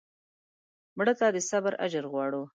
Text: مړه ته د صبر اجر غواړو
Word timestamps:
مړه 0.97 1.13
ته 1.19 1.27
د 1.35 1.37
صبر 1.49 1.73
اجر 1.85 2.03
غواړو 2.11 2.41